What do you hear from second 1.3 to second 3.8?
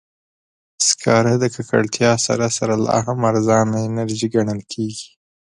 د ککړتیا سره سره، لا هم ارزانه